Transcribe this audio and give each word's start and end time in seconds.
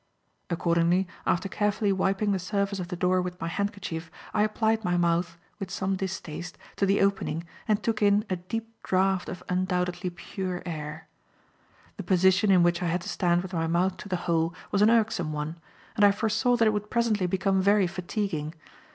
Accordingly, 0.49 1.07
after 1.27 1.47
carefully 1.47 1.91
wiping 1.91 2.31
the 2.31 2.39
surface 2.39 2.79
of 2.79 2.87
the 2.87 2.95
door 2.95 3.21
with 3.21 3.39
my 3.39 3.47
handkerchief, 3.47 4.09
I 4.33 4.41
applied 4.41 4.83
my 4.83 4.97
mouth, 4.97 5.37
with 5.59 5.69
some 5.69 5.95
distaste, 5.95 6.57
to 6.77 6.87
the 6.87 7.01
opening 7.01 7.43
and 7.67 7.83
took 7.83 8.01
in 8.01 8.25
a 8.27 8.37
deep 8.37 8.67
draught 8.81 9.29
of 9.29 9.43
undoubtedly 9.47 10.09
pure 10.09 10.63
air. 10.65 11.07
The 11.97 12.03
position 12.03 12.49
in 12.49 12.63
which 12.63 12.81
I 12.81 12.87
had 12.87 13.01
to 13.01 13.09
stand 13.09 13.43
with 13.43 13.53
my 13.53 13.67
mouth 13.67 13.97
to 13.97 14.09
the 14.09 14.15
hole 14.25 14.55
was 14.71 14.81
an 14.81 14.89
irksome 14.89 15.33
one, 15.33 15.59
and 15.95 16.03
I 16.03 16.11
foresaw 16.11 16.55
that 16.55 16.67
it 16.67 16.71
would 16.73 16.89
presently 16.89 17.27
become 17.27 17.61
very 17.61 17.85
fatiguing. 17.85 18.55